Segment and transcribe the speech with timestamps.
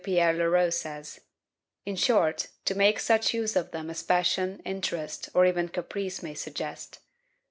[0.03, 1.21] Pierre Leroux says;
[1.85, 6.33] in short, to make such use of them as passion, interest, or even caprice, may
[6.33, 6.97] suggest.